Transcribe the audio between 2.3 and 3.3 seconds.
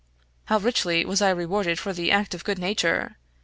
of good nature!